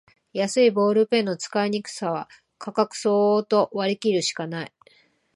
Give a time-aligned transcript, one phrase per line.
[0.33, 4.73] 安いボールペンの使いにくさは価格相応と割りきるしかない